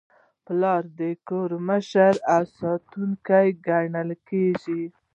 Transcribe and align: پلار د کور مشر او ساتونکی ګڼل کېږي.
پلار 0.45 0.83
د 0.99 1.01
کور 1.27 1.49
مشر 1.69 2.13
او 2.35 2.43
ساتونکی 2.57 3.47
ګڼل 3.67 4.09
کېږي. 4.27 4.83